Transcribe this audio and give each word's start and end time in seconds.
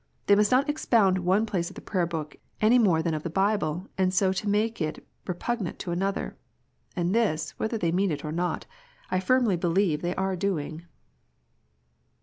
They 0.25 0.33
must 0.33 0.49
not 0.49 0.67
expound 0.67 1.19
one 1.19 1.45
place 1.45 1.69
of 1.69 1.75
the 1.75 1.81
Prayer 1.81 2.07
book, 2.07 2.35
any 2.59 2.79
more 2.79 3.03
than 3.03 3.13
of 3.13 3.21
tl^e 3.21 3.33
pible 3.33 3.85
T 3.99 4.09
so 4.09 4.29
as 4.29 4.37
to 4.37 4.49
make 4.49 4.81
it 4.81 5.05
repugnant 5.27 5.77
to 5.77 5.91
another. 5.91 6.35
And 6.95 7.13
this, 7.13 7.51
whether 7.59 7.77
they 7.77 7.91
mean 7.91 8.09
it 8.09 8.25
or 8.25 8.31
not, 8.31 8.65
I 9.11 9.19
firmly 9.19 9.57
believe 9.57 10.01
they 10.01 10.15
are 10.15 10.35
doing. 10.35 10.85